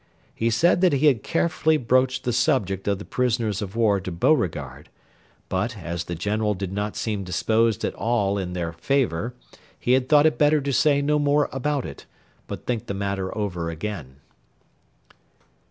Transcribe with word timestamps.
He 0.33 0.49
said 0.49 0.81
that 0.81 0.93
he 0.93 1.05
had 1.05 1.21
carefully 1.21 1.77
broached 1.77 2.23
the 2.23 2.33
subject 2.33 2.87
of 2.87 2.97
the 2.97 3.05
prisoners 3.05 3.61
of 3.61 3.75
war 3.75 4.01
to 4.01 4.11
Beauregard, 4.11 4.89
but, 5.47 5.77
as 5.77 6.05
the 6.05 6.15
General 6.15 6.55
did 6.55 6.73
not 6.73 6.95
seem 6.95 7.23
disposed 7.23 7.85
at 7.85 7.93
all 7.93 8.39
in 8.39 8.53
their 8.53 8.73
favour, 8.73 9.35
he 9.77 9.91
had 9.91 10.09
thought 10.09 10.25
it 10.25 10.39
better 10.39 10.59
to 10.59 10.73
say 10.73 11.03
no 11.03 11.19
more 11.19 11.49
about 11.53 11.85
it, 11.85 12.07
but 12.47 12.65
think 12.65 12.87
the 12.87 12.95
matter 12.95 13.37
over 13.37 13.69
again. 13.69 14.15